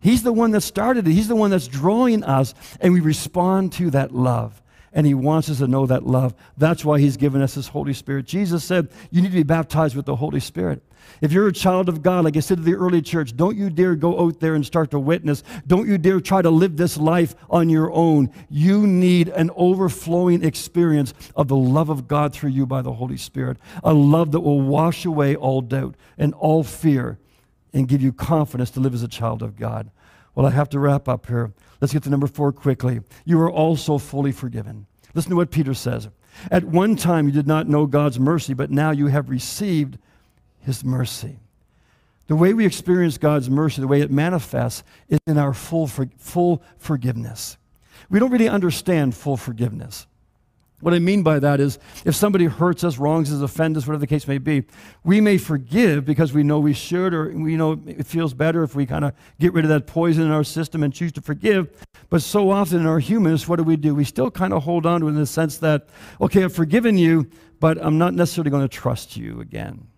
[0.00, 3.72] He's the one that started it, He's the one that's drawing us, and we respond
[3.74, 4.62] to that love.
[4.92, 6.34] And He wants us to know that love.
[6.56, 8.26] That's why He's given us His Holy Spirit.
[8.26, 10.82] Jesus said, You need to be baptized with the Holy Spirit.
[11.20, 13.70] If you're a child of God, like I said to the early church, don't you
[13.70, 15.42] dare go out there and start to witness.
[15.66, 18.30] Don't you dare try to live this life on your own.
[18.48, 23.16] You need an overflowing experience of the love of God through you by the Holy
[23.16, 27.18] Spirit, a love that will wash away all doubt and all fear
[27.72, 29.90] and give you confidence to live as a child of God.
[30.34, 31.52] Well, I have to wrap up here.
[31.80, 33.00] Let's get to number four quickly.
[33.24, 34.86] You are also fully forgiven.
[35.14, 36.08] Listen to what Peter says.
[36.50, 39.98] At one time you did not know God's mercy, but now you have received
[40.68, 41.38] his mercy.
[42.26, 46.08] The way we experience God's mercy, the way it manifests, is in our full, for,
[46.18, 47.56] full forgiveness.
[48.10, 50.06] We don't really understand full forgiveness.
[50.80, 54.00] What I mean by that is if somebody hurts us, wrongs us, offends us, whatever
[54.00, 54.64] the case may be,
[55.04, 58.74] we may forgive because we know we should, or we know it feels better if
[58.74, 61.82] we kind of get rid of that poison in our system and choose to forgive.
[62.10, 63.94] But so often in our humanness, what do we do?
[63.94, 65.88] We still kind of hold on to it in the sense that,
[66.20, 69.88] okay, I've forgiven you, but I'm not necessarily going to trust you again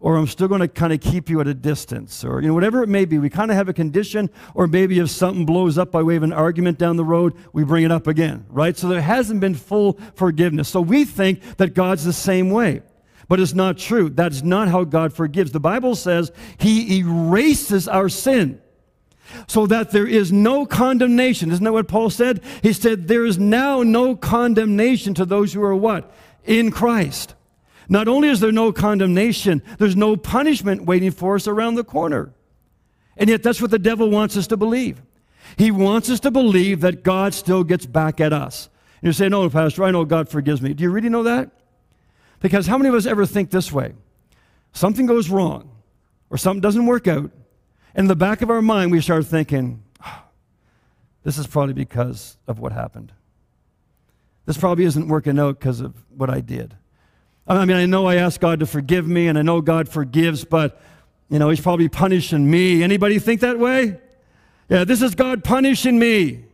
[0.00, 2.54] or I'm still going to kind of keep you at a distance, or you know,
[2.54, 3.18] whatever it may be.
[3.18, 6.22] We kind of have a condition, or maybe if something blows up by way of
[6.22, 8.76] an argument down the road, we bring it up again, right?
[8.76, 10.68] So there hasn't been full forgiveness.
[10.68, 12.82] So we think that God's the same way.
[13.28, 14.08] But it's not true.
[14.08, 15.50] That's not how God forgives.
[15.50, 18.60] The Bible says He erases our sin
[19.46, 21.50] so that there is no condemnation.
[21.50, 22.42] Isn't that what Paul said?
[22.62, 26.12] He said, There is now no condemnation to those who are what?
[26.44, 27.34] In Christ.
[27.88, 32.32] Not only is there no condemnation, there's no punishment waiting for us around the corner.
[33.16, 35.00] And yet, that's what the devil wants us to believe.
[35.56, 38.68] He wants us to believe that God still gets back at us.
[39.00, 40.74] And you say, No, Pastor, I know God forgives me.
[40.74, 41.50] Do you really know that?
[42.40, 43.94] Because how many of us ever think this way?
[44.72, 45.70] Something goes wrong,
[46.28, 47.30] or something doesn't work out.
[47.94, 50.24] And in the back of our mind, we start thinking, oh,
[51.22, 53.12] This is probably because of what happened.
[54.44, 56.76] This probably isn't working out because of what I did.
[57.48, 60.44] I mean, I know I asked God to forgive me, and I know God forgives,
[60.44, 60.80] but,
[61.28, 62.82] you know, He's probably punishing me.
[62.82, 63.98] Anybody think that way?
[64.68, 66.44] Yeah, this is God punishing me.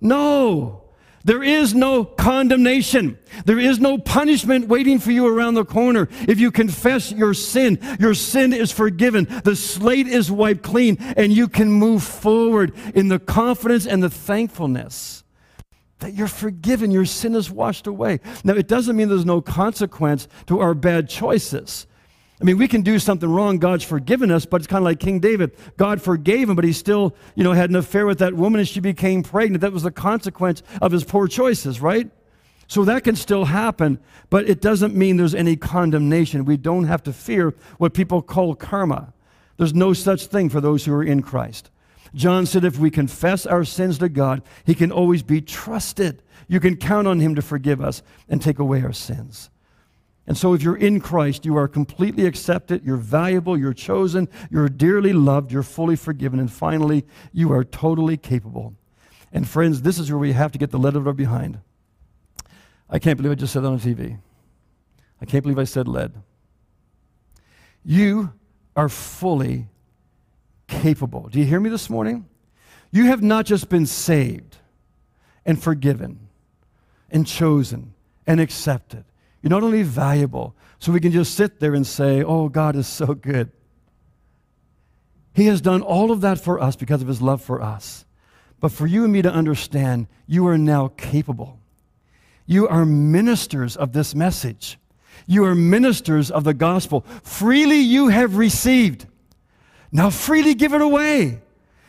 [0.00, 0.82] No.
[1.24, 3.18] There is no condemnation.
[3.44, 6.08] There is no punishment waiting for you around the corner.
[6.26, 9.26] If you confess your sin, your sin is forgiven.
[9.44, 14.08] The slate is wiped clean, and you can move forward in the confidence and the
[14.08, 15.22] thankfulness
[16.00, 18.20] that you're forgiven, your sin is washed away.
[18.44, 21.86] Now, it doesn't mean there's no consequence to our bad choices.
[22.40, 25.00] I mean, we can do something wrong, God's forgiven us, but it's kind of like
[25.00, 25.56] King David.
[25.76, 28.68] God forgave him, but he still, you know, had an affair with that woman and
[28.68, 29.60] she became pregnant.
[29.60, 32.08] That was the consequence of his poor choices, right?
[32.68, 33.98] So that can still happen,
[34.30, 36.44] but it doesn't mean there's any condemnation.
[36.44, 39.12] We don't have to fear what people call karma.
[39.56, 41.70] There's no such thing for those who are in Christ.
[42.14, 46.22] John said, if we confess our sins to God, He can always be trusted.
[46.48, 49.50] You can count on Him to forgive us and take away our sins.
[50.26, 54.68] And so, if you're in Christ, you are completely accepted, you're valuable, you're chosen, you're
[54.68, 58.74] dearly loved, you're fully forgiven, and finally, you are totally capable.
[59.32, 61.60] And, friends, this is where we have to get the lead of behind.
[62.90, 64.18] I can't believe I just said that on TV.
[65.20, 66.12] I can't believe I said lead.
[67.82, 68.32] You
[68.76, 69.68] are fully
[70.68, 71.28] capable.
[71.28, 72.26] Do you hear me this morning?
[72.90, 74.58] You have not just been saved
[75.44, 76.28] and forgiven
[77.10, 77.94] and chosen
[78.26, 79.04] and accepted.
[79.42, 82.86] You're not only valuable, so we can just sit there and say, Oh, God is
[82.86, 83.50] so good.
[85.34, 88.04] He has done all of that for us because of his love for us.
[88.60, 91.60] But for you and me to understand, you are now capable.
[92.44, 94.78] You are ministers of this message.
[95.26, 97.02] You are ministers of the gospel.
[97.22, 99.06] Freely you have received.
[99.90, 101.40] Now freely give it away.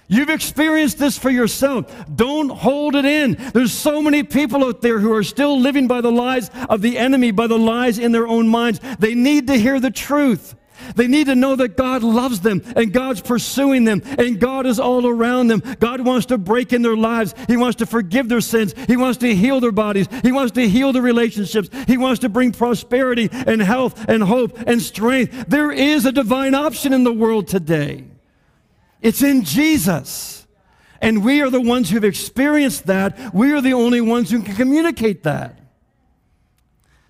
[0.07, 1.85] You've experienced this for yourself.
[2.15, 3.37] Don't hold it in.
[3.53, 6.97] There's so many people out there who are still living by the lies of the
[6.97, 8.79] enemy, by the lies in their own minds.
[8.97, 10.55] They need to hear the truth.
[10.95, 14.79] They need to know that God loves them and God's pursuing them and God is
[14.79, 15.61] all around them.
[15.79, 17.33] God wants to break in their lives.
[17.47, 18.73] He wants to forgive their sins.
[18.87, 20.07] He wants to heal their bodies.
[20.23, 21.69] He wants to heal their relationships.
[21.87, 25.45] He wants to bring prosperity and health and hope and strength.
[25.47, 28.05] There is a divine option in the world today.
[29.01, 30.47] It's in Jesus.
[31.01, 33.33] And we are the ones who've experienced that.
[33.33, 35.58] We are the only ones who can communicate that.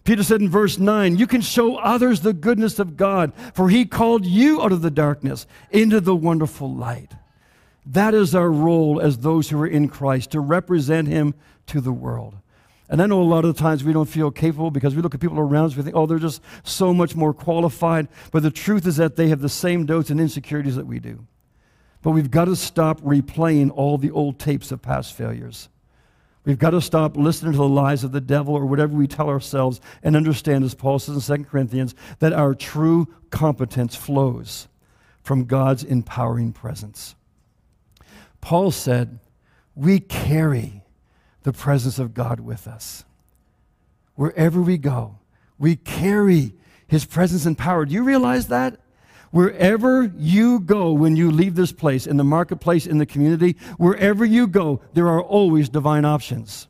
[0.10, 3.86] Peter said in verse 9, You can show others the goodness of God, for he
[3.86, 7.12] called you out of the darkness into the wonderful light.
[7.86, 11.36] That is our role as those who are in Christ, to represent him
[11.68, 12.34] to the world.
[12.90, 15.14] And I know a lot of the times we don't feel capable because we look
[15.14, 18.08] at people around us, we think, oh, they're just so much more qualified.
[18.32, 21.28] But the truth is that they have the same doubts and insecurities that we do.
[22.02, 25.70] But we've got to stop replaying all the old tapes of past failures.
[26.50, 29.30] We've got to stop listening to the lies of the devil or whatever we tell
[29.30, 34.68] ourselves and understand, as Paul says in 2 Corinthians, that our true competence flows
[35.22, 37.14] from God's empowering presence.
[38.42, 39.20] Paul said,
[39.76, 40.82] We carry
[41.44, 43.06] the presence of God with us.
[44.16, 45.20] Wherever we go,
[45.60, 46.56] we carry
[46.88, 47.86] his presence and power.
[47.86, 48.80] Do you realize that?
[49.32, 54.26] Wherever you go when you leave this place, in the marketplace, in the community, wherever
[54.26, 56.68] you go, there are always divine options.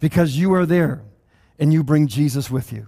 [0.00, 1.02] because you are there
[1.58, 2.86] and you bring Jesus with you.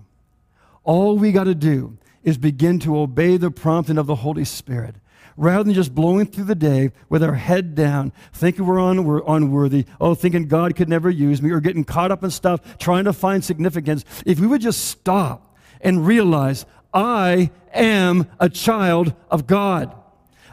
[0.84, 4.96] All we got to do is begin to obey the prompting of the Holy Spirit
[5.36, 9.22] rather than just blowing through the day with our head down, thinking we're, un- we're
[9.26, 13.04] unworthy, oh, thinking God could never use me, or getting caught up in stuff, trying
[13.04, 14.04] to find significance.
[14.26, 19.94] If we would just stop and realize, I am a child of God.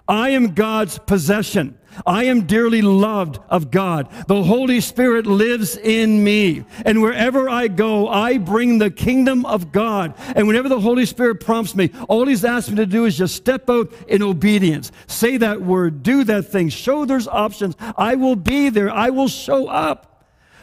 [0.07, 1.77] I am God's possession.
[2.05, 4.09] I am dearly loved of God.
[4.27, 6.63] The Holy Spirit lives in me.
[6.85, 10.13] And wherever I go, I bring the kingdom of God.
[10.35, 13.35] And whenever the Holy Spirit prompts me, all He's asked me to do is just
[13.35, 14.91] step out in obedience.
[15.07, 17.75] Say that word, do that thing, show there's options.
[17.97, 20.03] I will be there, I will show up.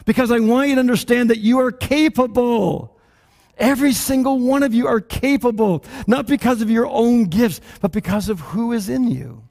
[0.05, 2.94] Because I want you to understand that you are capable.
[3.57, 8.29] Every single one of you are capable, not because of your own gifts, but because
[8.29, 9.45] of who is in you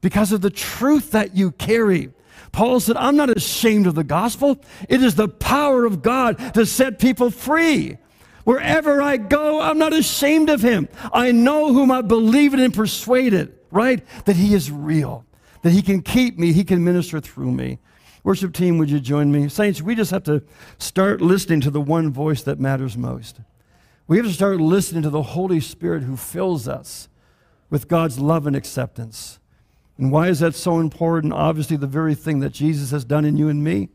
[0.00, 2.10] because of the truth that you carry.
[2.52, 4.60] Paul said, I'm not ashamed of the gospel.
[4.88, 7.96] It is the power of God to set people free.
[8.44, 10.88] Wherever I go, I'm not ashamed of him.
[11.12, 14.04] I know whom I believe in and persuaded, right?
[14.24, 15.24] That he is real,
[15.62, 17.78] that he can keep me, he can minister through me.
[18.22, 19.48] Worship team, would you join me?
[19.48, 20.42] Saints, we just have to
[20.78, 23.40] start listening to the one voice that matters most.
[24.06, 27.08] We have to start listening to the Holy Spirit who fills us
[27.70, 29.38] with God's love and acceptance.
[29.96, 31.32] And why is that so important?
[31.32, 33.88] Obviously, the very thing that Jesus has done in you and me,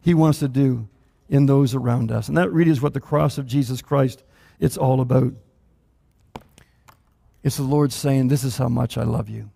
[0.00, 0.88] he wants to do
[1.28, 2.28] in those around us.
[2.28, 4.22] And that really is what the cross of Jesus Christ
[4.58, 5.32] it's all about.
[7.42, 9.50] It's the Lord saying, "This is how much I love you.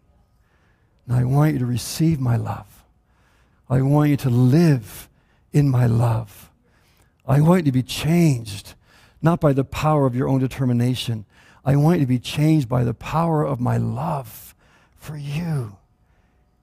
[1.06, 2.75] And I want you to receive my love.
[3.68, 5.08] I want you to live
[5.52, 6.50] in my love.
[7.26, 8.74] I want you to be changed
[9.22, 11.24] not by the power of your own determination.
[11.64, 14.46] I want you to be changed by the power of my love."
[15.06, 15.76] for you.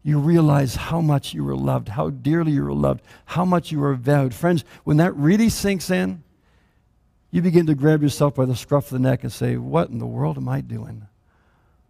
[0.04, 3.80] You realize how much you were loved, how dearly you were loved, how much you
[3.80, 4.34] were valued.
[4.34, 6.24] Friends, when that really sinks in,
[7.32, 10.00] you begin to grab yourself by the scruff of the neck and say, What in
[10.00, 11.08] the world am I doing?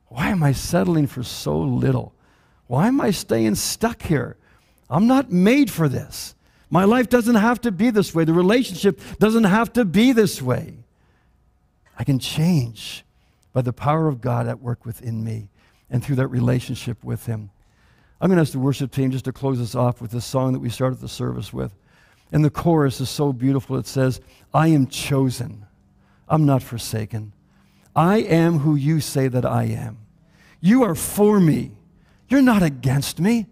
[0.09, 2.13] Why am I settling for so little?
[2.67, 4.37] Why am I staying stuck here?
[4.89, 6.35] I'm not made for this.
[6.69, 8.23] My life doesn't have to be this way.
[8.23, 10.75] The relationship doesn't have to be this way.
[11.97, 13.05] I can change
[13.53, 15.49] by the power of God at work within me
[15.89, 17.51] and through that relationship with Him.
[18.19, 20.53] I'm going to ask the worship team just to close us off with this song
[20.53, 21.75] that we started the service with.
[22.31, 23.77] And the chorus is so beautiful.
[23.77, 24.19] It says,
[24.53, 25.65] I am chosen.
[26.27, 27.33] I'm not forsaken.
[27.95, 29.99] I am who you say that I am.
[30.59, 31.73] You are for me.
[32.29, 33.45] You're not against me.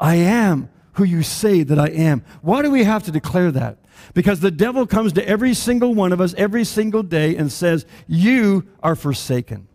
[0.00, 2.24] I am who you say that I am.
[2.42, 3.78] Why do we have to declare that?
[4.14, 7.84] Because the devil comes to every single one of us every single day and says,
[8.08, 9.68] You are forsaken.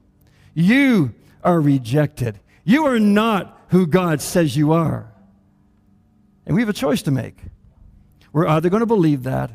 [0.53, 1.13] You
[1.43, 2.39] are rejected.
[2.63, 5.11] You are not who God says you are.
[6.45, 7.37] And we have a choice to make.
[8.33, 9.51] We're either going to believe that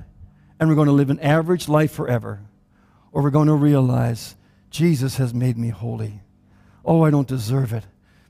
[0.59, 2.41] and we're going to live an average life forever,
[3.13, 4.37] or we're going to realize
[4.71, 6.21] Jesus has made me holy.
[6.85, 7.85] Oh, I don't deserve it,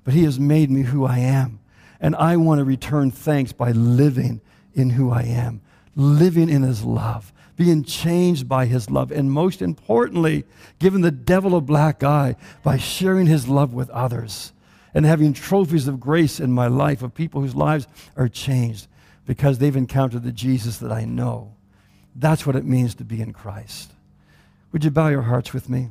[0.05, 1.60] but He has made me who I am.
[2.01, 4.41] And I want to return thanks by living
[4.75, 5.61] in who I am,
[5.95, 10.45] living in His love, being changed by his love, and most importantly,
[10.79, 14.55] giving the devil a black eye by sharing his love with others
[14.95, 17.87] and having trophies of grace in my life of people whose lives
[18.17, 18.87] are changed
[19.27, 21.53] because they've encountered the Jesus that I know.
[22.17, 23.93] That's what it means to be in Christ.
[24.73, 25.91] Would you bow your hearts with me?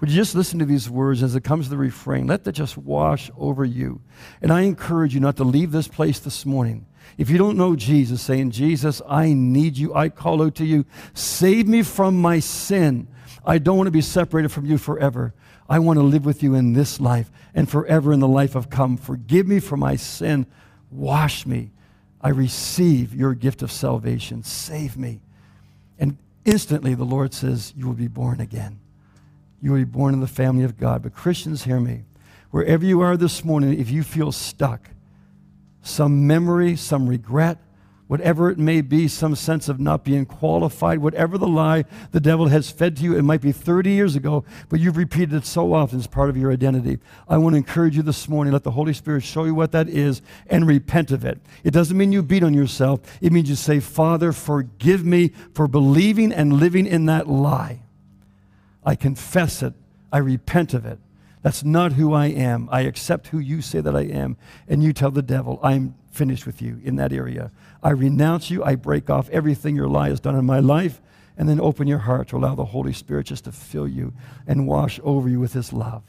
[0.00, 2.26] Would you just listen to these words as it comes to the refrain?
[2.26, 4.00] Let that just wash over you.
[4.40, 6.86] And I encourage you not to leave this place this morning
[7.18, 10.86] if you don't know Jesus, saying, Jesus, I need you, I call out to you,
[11.14, 13.08] save me from my sin.
[13.44, 15.34] I don't want to be separated from you forever.
[15.68, 18.70] I want to live with you in this life and forever in the life of
[18.70, 18.96] come.
[18.96, 20.46] Forgive me for my sin.
[20.90, 21.70] Wash me.
[22.20, 24.42] I receive your gift of salvation.
[24.42, 25.20] Save me.
[25.98, 28.80] And instantly the Lord says, You will be born again.
[29.60, 31.02] You will be born in the family of God.
[31.02, 32.04] But Christians, hear me.
[32.50, 34.90] Wherever you are this morning, if you feel stuck,
[35.82, 37.58] some memory, some regret,
[38.10, 42.48] whatever it may be, some sense of not being qualified, whatever the lie the devil
[42.48, 45.72] has fed to you, it might be 30 years ago, but you've repeated it so
[45.72, 46.98] often as part of your identity.
[47.28, 49.88] I want to encourage you this morning, let the Holy Spirit show you what that
[49.88, 51.38] is and repent of it.
[51.62, 55.68] It doesn't mean you beat on yourself, it means you say, Father, forgive me for
[55.68, 57.82] believing and living in that lie.
[58.84, 59.74] I confess it,
[60.12, 60.98] I repent of it.
[61.42, 62.68] That's not who I am.
[62.70, 64.36] I accept who you say that I am.
[64.68, 67.50] And you tell the devil, I'm finished with you in that area.
[67.82, 68.62] I renounce you.
[68.62, 71.00] I break off everything your lie has done in my life.
[71.38, 74.12] And then open your heart to allow the Holy Spirit just to fill you
[74.46, 76.02] and wash over you with his love.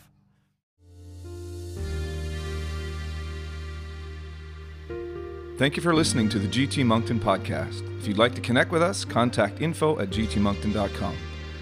[5.57, 7.87] Thank you for listening to the GT Moncton podcast.
[7.99, 11.15] If you'd like to connect with us, contact info at gtmoncton.com.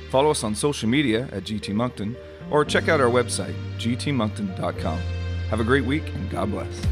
[0.09, 2.15] Follow us on social media at GT Moncton
[2.49, 4.99] or check out our website, gtmoncton.com.
[5.49, 6.87] Have a great week and God bless.